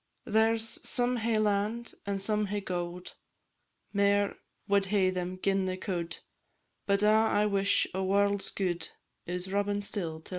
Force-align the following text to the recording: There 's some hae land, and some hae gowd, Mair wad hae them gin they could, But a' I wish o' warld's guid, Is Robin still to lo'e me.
There 0.25 0.57
's 0.57 0.81
some 0.81 1.17
hae 1.17 1.37
land, 1.37 1.93
and 2.07 2.19
some 2.19 2.47
hae 2.47 2.59
gowd, 2.61 3.11
Mair 3.93 4.35
wad 4.67 4.85
hae 4.85 5.11
them 5.11 5.37
gin 5.43 5.67
they 5.67 5.77
could, 5.77 6.17
But 6.87 7.03
a' 7.03 7.09
I 7.11 7.45
wish 7.45 7.85
o' 7.93 8.01
warld's 8.05 8.49
guid, 8.49 8.89
Is 9.27 9.51
Robin 9.51 9.79
still 9.83 10.19
to 10.21 10.21
lo'e 10.23 10.29
me. 10.29 10.29